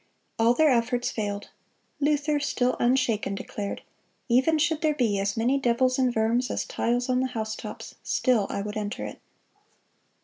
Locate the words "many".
5.37-5.59